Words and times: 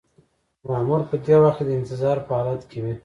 مامور 0.69 1.01
په 1.09 1.15
دې 1.25 1.35
وخت 1.43 1.59
کې 1.59 1.63
د 1.67 1.71
انتظار 1.79 2.17
په 2.27 2.31
حالت 2.37 2.61
کې 2.69 2.79
وي. 2.83 2.93